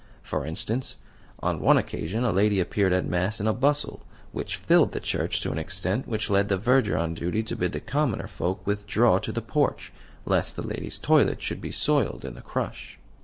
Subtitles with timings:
[0.23, 0.95] For instance,
[1.41, 5.41] on one occasion a lady appeared at Mass in a bustle which filled the church
[5.41, 9.19] to an extent which led the verger on duty to bid the commoner folk withdraw
[9.19, 9.93] to the porch,
[10.25, 12.97] lest the lady's toilet should be soiled in the crush.